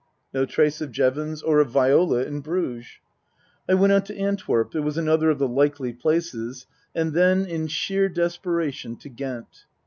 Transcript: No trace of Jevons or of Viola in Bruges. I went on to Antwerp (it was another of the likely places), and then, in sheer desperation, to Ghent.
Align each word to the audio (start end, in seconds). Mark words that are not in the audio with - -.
No 0.33 0.47
trace 0.47 0.81
of 0.81 0.91
Jevons 0.91 1.43
or 1.43 1.59
of 1.59 1.69
Viola 1.69 2.23
in 2.23 2.39
Bruges. 2.41 2.87
I 3.69 3.75
went 3.75 3.93
on 3.93 4.01
to 4.05 4.17
Antwerp 4.17 4.73
(it 4.73 4.79
was 4.79 4.97
another 4.97 5.29
of 5.29 5.37
the 5.37 5.47
likely 5.47 5.93
places), 5.93 6.65
and 6.95 7.13
then, 7.13 7.45
in 7.45 7.67
sheer 7.67 8.09
desperation, 8.09 8.95
to 8.97 9.09
Ghent. 9.09 9.65